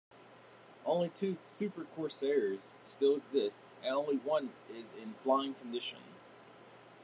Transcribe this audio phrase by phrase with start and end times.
[0.83, 5.99] Only two "Super Corsairs" still exist, and only one is in flying condition.